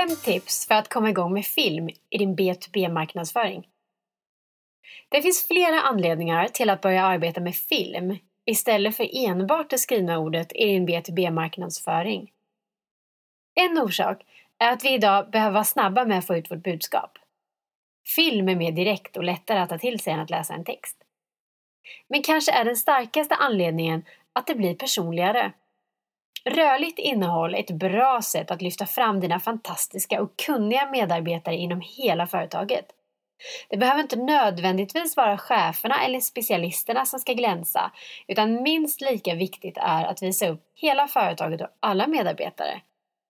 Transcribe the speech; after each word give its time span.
Fem 0.00 0.16
tips 0.16 0.66
för 0.66 0.74
att 0.74 0.88
komma 0.88 1.10
igång 1.10 1.32
med 1.32 1.44
film 1.44 1.88
i 2.10 2.18
din 2.18 2.36
B2B-marknadsföring. 2.36 3.68
Det 5.08 5.22
finns 5.22 5.46
flera 5.46 5.80
anledningar 5.80 6.48
till 6.48 6.70
att 6.70 6.80
börja 6.80 7.04
arbeta 7.04 7.40
med 7.40 7.54
film 7.54 8.16
istället 8.46 8.96
för 8.96 9.26
enbart 9.26 9.70
det 9.70 9.78
skrivna 9.78 10.18
ordet 10.18 10.52
i 10.52 10.64
din 10.66 10.88
B2B-marknadsföring. 10.88 12.30
En 13.54 13.78
orsak 13.78 14.22
är 14.58 14.72
att 14.72 14.84
vi 14.84 14.94
idag 14.94 15.30
behöver 15.30 15.52
vara 15.52 15.64
snabba 15.64 16.04
med 16.04 16.18
att 16.18 16.26
få 16.26 16.36
ut 16.36 16.50
vårt 16.50 16.64
budskap. 16.64 17.18
Film 18.16 18.48
är 18.48 18.56
mer 18.56 18.72
direkt 18.72 19.16
och 19.16 19.24
lättare 19.24 19.58
att 19.58 19.68
ta 19.68 19.78
till 19.78 20.00
sig 20.00 20.12
än 20.12 20.20
att 20.20 20.30
läsa 20.30 20.54
en 20.54 20.64
text. 20.64 20.96
Men 22.08 22.22
kanske 22.22 22.52
är 22.52 22.64
den 22.64 22.76
starkaste 22.76 23.34
anledningen 23.34 24.04
att 24.32 24.46
det 24.46 24.54
blir 24.54 24.74
personligare. 24.74 25.52
Rörligt 26.44 26.98
innehåll 26.98 27.54
är 27.54 27.58
ett 27.58 27.70
bra 27.70 28.22
sätt 28.22 28.50
att 28.50 28.62
lyfta 28.62 28.86
fram 28.86 29.20
dina 29.20 29.40
fantastiska 29.40 30.22
och 30.22 30.36
kunniga 30.46 30.90
medarbetare 30.90 31.56
inom 31.56 31.82
hela 31.98 32.26
företaget. 32.26 32.86
Det 33.68 33.76
behöver 33.76 34.00
inte 34.00 34.16
nödvändigtvis 34.16 35.16
vara 35.16 35.38
cheferna 35.38 36.04
eller 36.04 36.20
specialisterna 36.20 37.04
som 37.04 37.20
ska 37.20 37.32
glänsa, 37.32 37.92
utan 38.28 38.62
minst 38.62 39.00
lika 39.00 39.34
viktigt 39.34 39.76
är 39.76 40.04
att 40.04 40.22
visa 40.22 40.48
upp 40.48 40.62
hela 40.74 41.08
företaget 41.08 41.60
och 41.60 41.68
alla 41.80 42.06
medarbetare. 42.06 42.80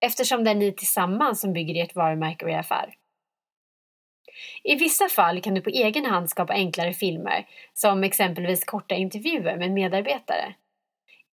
Eftersom 0.00 0.44
det 0.44 0.50
är 0.50 0.54
ni 0.54 0.72
tillsammans 0.72 1.40
som 1.40 1.52
bygger 1.52 1.84
ert 1.84 1.94
varumärke 1.94 2.44
och 2.44 2.50
er 2.50 2.58
affär. 2.58 2.94
I 4.62 4.74
vissa 4.74 5.08
fall 5.08 5.40
kan 5.40 5.54
du 5.54 5.60
på 5.60 5.70
egen 5.70 6.04
hand 6.04 6.30
skapa 6.30 6.52
enklare 6.52 6.92
filmer, 6.92 7.46
som 7.74 8.04
exempelvis 8.04 8.64
korta 8.64 8.94
intervjuer 8.94 9.56
med 9.56 9.70
medarbetare. 9.70 10.54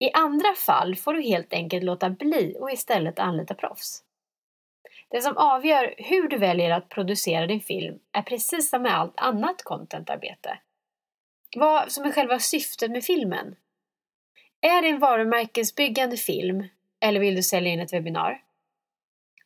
I 0.02 0.10
andra 0.12 0.54
fall 0.54 0.96
får 0.96 1.14
du 1.14 1.22
helt 1.22 1.52
enkelt 1.52 1.84
låta 1.84 2.10
bli 2.10 2.56
och 2.60 2.72
istället 2.72 3.18
anlita 3.18 3.54
proffs. 3.54 4.02
Det 5.10 5.20
som 5.20 5.36
avgör 5.36 5.94
hur 5.98 6.28
du 6.28 6.38
väljer 6.38 6.70
att 6.70 6.88
producera 6.88 7.46
din 7.46 7.60
film 7.60 7.98
är 8.12 8.22
precis 8.22 8.70
som 8.70 8.82
med 8.82 8.98
allt 8.98 9.20
annat 9.20 9.62
contentarbete. 9.62 10.58
Vad 11.56 11.92
som 11.92 12.04
är 12.04 12.12
själva 12.12 12.38
syftet 12.38 12.90
med 12.90 13.04
filmen? 13.04 13.56
Är 14.60 14.82
det 14.82 14.88
en 14.88 14.98
varumärkesbyggande 14.98 16.16
film 16.16 16.64
eller 17.00 17.20
vill 17.20 17.34
du 17.34 17.42
sälja 17.42 17.72
in 17.72 17.80
ett 17.80 17.92
webbinar? 17.92 18.42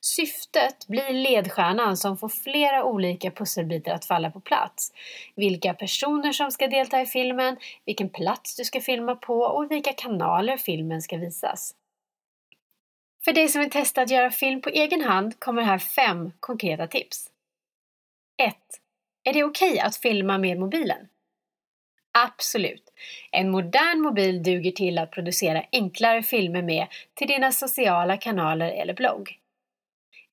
Syftet 0.07 0.87
blir 0.87 1.13
ledstjärnan 1.13 1.97
som 1.97 2.19
får 2.19 2.29
flera 2.29 2.85
olika 2.85 3.31
pusselbitar 3.31 3.95
att 3.95 4.05
falla 4.05 4.31
på 4.31 4.41
plats. 4.41 4.93
Vilka 5.35 5.75
personer 5.75 6.33
som 6.33 6.51
ska 6.51 6.67
delta 6.67 7.01
i 7.01 7.07
filmen, 7.07 7.57
vilken 7.85 8.09
plats 8.09 8.57
du 8.57 8.65
ska 8.65 8.81
filma 8.81 9.17
på 9.17 9.41
och 9.41 9.71
vilka 9.71 9.93
kanaler 9.93 10.57
filmen 10.57 11.03
ska 11.03 11.17
visas. 11.17 11.75
För 13.25 13.33
dig 13.33 13.49
som 13.49 13.61
vill 13.61 13.71
testa 13.71 14.03
att 14.03 14.11
göra 14.11 14.31
film 14.31 14.61
på 14.61 14.69
egen 14.69 15.01
hand 15.01 15.41
kommer 15.41 15.63
här 15.63 15.79
fem 15.79 16.33
konkreta 16.41 16.87
tips. 16.87 17.31
1. 18.43 18.55
Är 19.25 19.33
det 19.33 19.45
okej 19.45 19.71
okay 19.71 19.79
att 19.79 19.97
filma 19.97 20.39
med 20.39 20.59
mobilen? 20.59 21.09
Absolut! 22.19 22.93
En 23.33 23.51
modern 23.51 24.01
mobil 24.01 24.43
duger 24.43 24.73
till 24.73 24.99
att 24.99 25.11
producera 25.11 25.65
enklare 25.73 26.23
filmer 26.23 26.63
med 26.63 26.87
till 27.15 27.29
dina 27.29 27.53
sociala 27.53 28.17
kanaler 28.17 28.71
eller 28.71 28.95
blogg. 28.95 29.41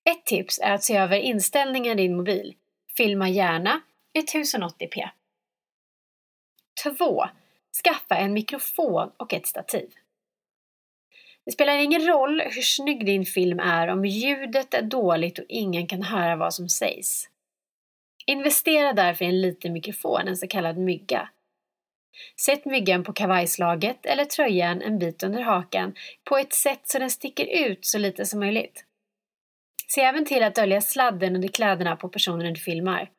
Ett 0.09 0.25
tips 0.25 0.59
är 0.59 0.71
att 0.71 0.83
se 0.83 0.97
över 0.97 1.17
inställningar 1.17 1.91
i 1.91 1.95
din 1.95 2.15
mobil. 2.15 2.55
Filma 2.97 3.29
gärna 3.29 3.81
i 4.13 4.21
1080p. 4.21 5.09
2. 6.83 7.25
Skaffa 7.83 8.15
en 8.15 8.33
mikrofon 8.33 9.11
och 9.17 9.33
ett 9.33 9.47
stativ. 9.47 9.89
Det 11.45 11.51
spelar 11.51 11.73
ingen 11.73 12.07
roll 12.07 12.41
hur 12.41 12.61
snygg 12.61 13.05
din 13.05 13.25
film 13.25 13.59
är 13.59 13.87
om 13.87 14.05
ljudet 14.05 14.73
är 14.73 14.81
dåligt 14.81 15.39
och 15.39 15.45
ingen 15.49 15.87
kan 15.87 16.03
höra 16.03 16.35
vad 16.35 16.53
som 16.53 16.69
sägs. 16.69 17.29
Investera 18.25 18.93
därför 18.93 19.25
i 19.25 19.27
en 19.27 19.41
liten 19.41 19.73
mikrofon, 19.73 20.27
en 20.27 20.37
så 20.37 20.47
kallad 20.47 20.77
mygga. 20.77 21.29
Sätt 22.39 22.65
myggan 22.65 23.03
på 23.03 23.13
kavajslaget 23.13 24.05
eller 24.05 24.25
tröjan 24.25 24.81
en 24.81 24.99
bit 24.99 25.23
under 25.23 25.41
hakan 25.41 25.95
på 26.23 26.37
ett 26.37 26.53
sätt 26.53 26.81
så 26.83 26.99
den 26.99 27.09
sticker 27.09 27.67
ut 27.69 27.85
så 27.85 27.97
lite 27.97 28.25
som 28.25 28.39
möjligt. 28.39 28.85
Se 29.93 30.01
även 30.01 30.25
till 30.25 30.43
att 30.43 30.55
dölja 30.55 30.81
sladden 30.81 31.35
under 31.35 31.47
kläderna 31.47 31.95
på 31.95 32.09
personen 32.09 32.53
du 32.53 32.59
filmar. 32.59 33.11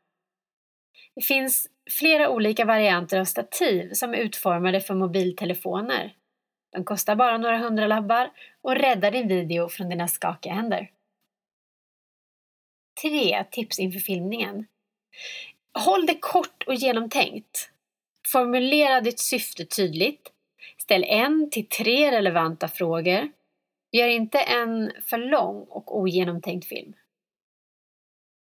Det 1.15 1.23
finns 1.23 1.69
flera 1.91 2.29
olika 2.29 2.65
varianter 2.65 3.21
av 3.21 3.25
stativ 3.25 3.93
som 3.93 4.15
är 4.15 4.19
utformade 4.19 4.81
för 4.81 4.95
mobiltelefoner. 4.95 6.15
De 6.73 6.85
kostar 6.85 7.17
bara 7.17 7.39
några 7.39 7.59
hundralappar 7.59 8.31
och 8.63 8.75
räddar 8.75 9.11
din 9.11 9.29
video 9.29 9.69
från 9.69 9.89
dina 9.89 10.09
skakiga 10.09 10.53
händer. 10.53 10.91
3. 13.03 13.45
Tips 13.51 13.79
inför 13.79 14.01
filmningen. 14.01 14.67
Håll 15.79 16.07
det 16.07 16.19
kort 16.21 16.63
och 16.67 16.75
genomtänkt. 16.75 17.71
Formulera 18.33 19.01
ditt 19.01 19.21
syfte 19.21 19.65
tydligt. 19.65 20.33
Ställ 20.79 21.05
en 21.05 21.51
till 21.51 21.69
tre 21.69 22.13
relevanta 22.13 22.69
frågor. 22.69 23.29
Gör 23.93 24.09
inte 24.09 24.39
en 24.39 24.93
för 25.01 25.19
lång 25.19 25.67
och 25.69 25.99
ogenomtänkt 25.99 26.69
film. 26.69 26.93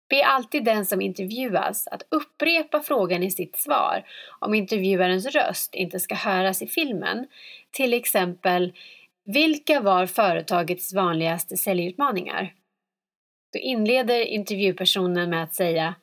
Be 0.08 0.26
alltid 0.26 0.64
den 0.64 0.86
som 0.86 1.00
intervjuas 1.00 1.86
att 1.86 2.02
upprepa 2.08 2.80
frågan 2.80 3.22
i 3.22 3.30
sitt 3.30 3.56
svar 3.56 4.04
om 4.38 4.54
intervjuarens 4.54 5.26
röst 5.26 5.74
inte 5.74 6.00
ska 6.00 6.14
höras 6.14 6.62
i 6.62 6.66
filmen. 6.66 7.26
Till 7.70 7.94
exempel, 7.94 8.72
vilka 9.24 9.80
var 9.80 10.06
företagets 10.06 10.94
vanligaste 10.94 11.56
säljutmaningar? 11.56 12.54
Då 13.52 13.58
inleder 13.58 14.20
intervjupersonen 14.20 15.30
med 15.30 15.42
att 15.42 15.54
säga 15.54 15.94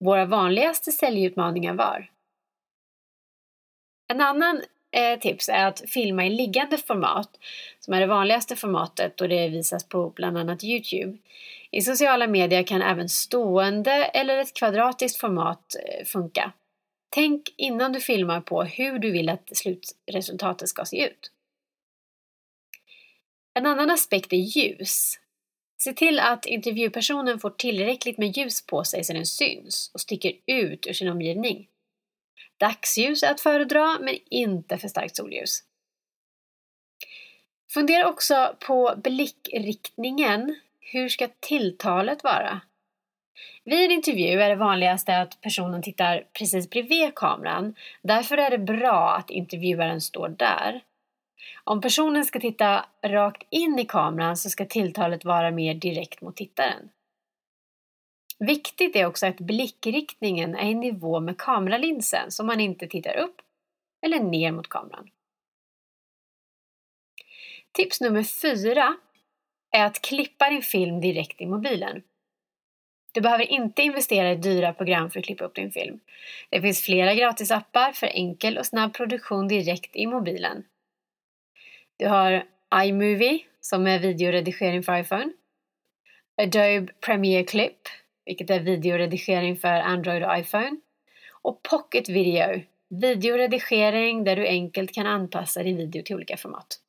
Våra 0.00 0.24
vanligaste 0.24 0.92
säljutmaningar 0.92 1.74
var 1.74 2.10
En 4.08 4.20
annan 4.20 4.62
eh, 4.96 5.18
tips 5.18 5.48
är 5.48 5.66
att 5.66 5.82
filma 5.86 6.26
i 6.26 6.30
liggande 6.30 6.78
format, 6.78 7.30
som 7.80 7.94
är 7.94 8.00
det 8.00 8.06
vanligaste 8.06 8.56
formatet 8.56 9.20
och 9.20 9.28
det 9.28 9.48
visas 9.48 9.88
på 9.88 10.10
bland 10.10 10.38
annat 10.38 10.64
Youtube. 10.64 11.18
I 11.70 11.82
sociala 11.82 12.26
medier 12.26 12.62
kan 12.62 12.82
även 12.82 13.08
stående 13.08 13.92
eller 13.92 14.38
ett 14.38 14.54
kvadratiskt 14.54 15.20
format 15.20 15.76
eh, 15.84 16.04
funka. 16.04 16.52
Tänk 17.08 17.54
innan 17.56 17.92
du 17.92 18.00
filmar 18.00 18.40
på 18.40 18.62
hur 18.62 18.98
du 18.98 19.10
vill 19.10 19.28
att 19.28 19.56
slutresultatet 19.56 20.68
ska 20.68 20.84
se 20.84 21.06
ut. 21.06 21.32
En 23.54 23.66
annan 23.66 23.90
aspekt 23.90 24.32
är 24.32 24.36
ljus. 24.36 25.18
Se 25.78 25.92
till 25.92 26.18
att 26.18 26.46
intervjupersonen 26.46 27.40
får 27.40 27.50
tillräckligt 27.50 28.18
med 28.18 28.36
ljus 28.36 28.66
på 28.66 28.84
sig 28.84 29.04
så 29.04 29.12
den 29.12 29.26
syns 29.26 29.90
och 29.94 30.00
sticker 30.00 30.32
ut 30.46 30.86
ur 30.86 30.92
sin 30.92 31.08
omgivning. 31.08 31.68
Dagsljus 32.58 33.22
är 33.22 33.30
att 33.30 33.40
föredra, 33.40 33.98
men 34.00 34.18
inte 34.30 34.78
för 34.78 34.88
starkt 34.88 35.16
solljus. 35.16 35.62
Fundera 37.70 38.08
också 38.08 38.56
på 38.66 38.94
blickriktningen. 38.96 40.56
Hur 40.80 41.08
ska 41.08 41.28
tilltalet 41.40 42.24
vara? 42.24 42.60
Vid 43.64 43.84
en 43.84 43.90
intervju 43.90 44.40
är 44.40 44.48
det 44.48 44.56
vanligaste 44.56 45.18
att 45.18 45.40
personen 45.40 45.82
tittar 45.82 46.24
precis 46.32 46.70
bredvid 46.70 47.14
kameran. 47.14 47.74
Därför 48.02 48.38
är 48.38 48.50
det 48.50 48.58
bra 48.58 49.16
att 49.16 49.30
intervjuaren 49.30 50.00
står 50.00 50.28
där. 50.28 50.80
Om 51.64 51.80
personen 51.80 52.24
ska 52.24 52.40
titta 52.40 52.86
rakt 53.02 53.42
in 53.50 53.78
i 53.78 53.84
kameran 53.84 54.36
så 54.36 54.50
ska 54.50 54.64
tilltalet 54.64 55.24
vara 55.24 55.50
mer 55.50 55.74
direkt 55.74 56.20
mot 56.20 56.36
tittaren. 56.36 56.88
Viktigt 58.38 58.96
är 58.96 59.06
också 59.06 59.26
att 59.26 59.40
blickriktningen 59.40 60.54
är 60.54 60.70
i 60.70 60.74
nivå 60.74 61.20
med 61.20 61.38
kameralinsen 61.38 62.30
så 62.30 62.44
man 62.44 62.60
inte 62.60 62.86
tittar 62.86 63.16
upp 63.16 63.36
eller 64.06 64.20
ner 64.20 64.52
mot 64.52 64.68
kameran. 64.68 65.10
Tips 67.72 68.00
nummer 68.00 68.22
fyra 68.22 68.96
är 69.70 69.84
att 69.84 70.02
klippa 70.02 70.50
din 70.50 70.62
film 70.62 71.00
direkt 71.00 71.40
i 71.40 71.46
mobilen. 71.46 72.02
Du 73.12 73.20
behöver 73.20 73.44
inte 73.44 73.82
investera 73.82 74.32
i 74.32 74.36
dyra 74.36 74.72
program 74.72 75.10
för 75.10 75.20
att 75.20 75.26
klippa 75.26 75.44
upp 75.44 75.54
din 75.54 75.70
film. 75.70 76.00
Det 76.50 76.60
finns 76.60 76.82
flera 76.82 77.14
gratisappar 77.14 77.92
för 77.92 78.06
enkel 78.06 78.58
och 78.58 78.66
snabb 78.66 78.94
produktion 78.94 79.48
direkt 79.48 79.96
i 79.96 80.06
mobilen. 80.06 80.64
Du 81.96 82.08
har 82.08 82.44
iMovie 82.84 83.40
som 83.60 83.86
är 83.86 83.98
videoredigering 83.98 84.82
för 84.82 84.96
iPhone. 84.98 85.32
Adobe 86.36 86.92
Premiere 87.00 87.44
Clip 87.44 87.78
vilket 88.26 88.50
är 88.50 88.60
videoredigering 88.60 89.56
för 89.56 89.68
Android 89.68 90.24
och 90.24 90.38
iPhone. 90.38 90.76
Och 91.42 91.62
Pocket 91.62 92.08
Video, 92.08 92.62
videoredigering 92.88 94.24
där 94.24 94.36
du 94.36 94.46
enkelt 94.46 94.94
kan 94.94 95.06
anpassa 95.06 95.62
din 95.62 95.76
video 95.76 96.02
till 96.02 96.16
olika 96.16 96.36
format. 96.36 96.80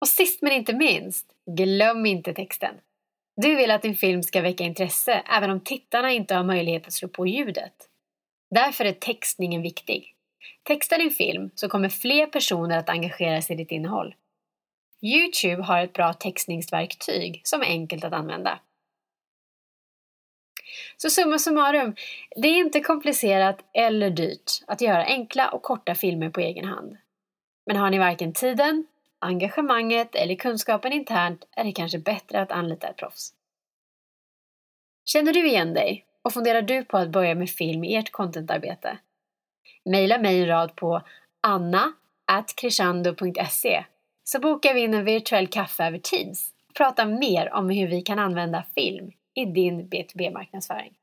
Och 0.00 0.08
sist 0.08 0.42
men 0.42 0.52
inte 0.52 0.74
minst, 0.74 1.26
glöm 1.46 2.06
inte 2.06 2.34
texten. 2.34 2.74
Du 3.36 3.56
vill 3.56 3.70
att 3.70 3.82
din 3.82 3.94
film 3.94 4.22
ska 4.22 4.40
väcka 4.40 4.64
intresse 4.64 5.22
även 5.36 5.50
om 5.50 5.60
tittarna 5.60 6.12
inte 6.12 6.34
har 6.34 6.44
möjlighet 6.44 6.86
att 6.86 6.92
slå 6.92 7.08
på 7.08 7.26
ljudet. 7.26 7.74
Därför 8.50 8.84
är 8.84 8.92
textningen 8.92 9.62
viktig. 9.62 10.14
Texta 10.62 10.98
din 10.98 11.10
film 11.10 11.50
så 11.54 11.68
kommer 11.68 11.88
fler 11.88 12.26
personer 12.26 12.78
att 12.78 12.88
engagera 12.88 13.42
sig 13.42 13.54
i 13.54 13.56
ditt 13.56 13.70
innehåll. 13.70 14.14
Youtube 15.02 15.62
har 15.62 15.84
ett 15.84 15.92
bra 15.92 16.12
textningsverktyg 16.12 17.40
som 17.44 17.60
är 17.60 17.66
enkelt 17.66 18.04
att 18.04 18.12
använda. 18.12 18.58
Så 20.96 21.10
summa 21.10 21.38
summarum, 21.38 21.94
det 22.36 22.48
är 22.48 22.58
inte 22.58 22.80
komplicerat 22.80 23.64
eller 23.74 24.10
dyrt 24.10 24.52
att 24.66 24.80
göra 24.80 25.04
enkla 25.04 25.48
och 25.48 25.62
korta 25.62 25.94
filmer 25.94 26.30
på 26.30 26.40
egen 26.40 26.64
hand. 26.64 26.96
Men 27.66 27.76
har 27.76 27.90
ni 27.90 27.98
varken 27.98 28.32
tiden, 28.32 28.86
engagemanget 29.18 30.14
eller 30.14 30.34
kunskapen 30.34 30.92
internt 30.92 31.44
är 31.56 31.64
det 31.64 31.72
kanske 31.72 31.98
bättre 31.98 32.40
att 32.40 32.52
anlita 32.52 32.88
ett 32.88 32.96
proffs. 32.96 33.32
Känner 35.04 35.32
du 35.32 35.46
igen 35.46 35.74
dig 35.74 36.04
och 36.22 36.32
funderar 36.32 36.62
du 36.62 36.84
på 36.84 36.96
att 36.96 37.10
börja 37.10 37.34
med 37.34 37.50
film 37.50 37.84
i 37.84 37.96
ert 37.96 38.12
contentarbete? 38.12 38.98
Maila 39.84 40.18
mig 40.18 40.40
en 40.40 40.46
rad 40.46 40.76
på 40.76 41.02
anna.crescendo.se 41.40 43.84
så 44.24 44.40
bokar 44.40 44.74
vi 44.74 44.80
in 44.80 44.94
en 44.94 45.04
virtuell 45.04 45.46
kaffe 45.46 45.84
över 45.84 45.98
Teams 45.98 46.50
och 46.68 46.74
pratar 46.74 47.06
mer 47.06 47.52
om 47.52 47.70
hur 47.70 47.88
vi 47.88 48.02
kan 48.02 48.18
använda 48.18 48.64
film 48.74 49.12
i 49.38 49.44
din 49.46 49.88
B2B-marknadsföring. 49.88 50.94